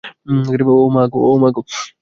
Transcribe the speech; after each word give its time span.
ও 0.75 0.85
মা 1.41 1.49
গো! 1.53 1.61